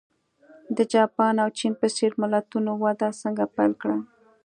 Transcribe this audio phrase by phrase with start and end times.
[0.77, 3.97] د جاپان او چین په څېر ملتونو وده څنګه پیل کړه.